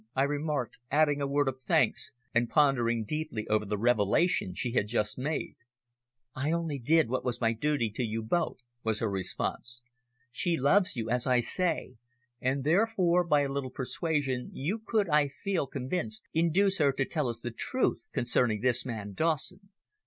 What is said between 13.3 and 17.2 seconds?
a little persuasion you could, I feel convinced, induce her to